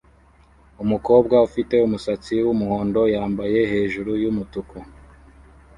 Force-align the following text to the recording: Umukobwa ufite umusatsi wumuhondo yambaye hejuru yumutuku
Umukobwa 0.83 1.35
ufite 1.47 1.75
umusatsi 1.87 2.35
wumuhondo 2.45 3.01
yambaye 3.15 3.59
hejuru 3.71 4.11
yumutuku 4.23 4.77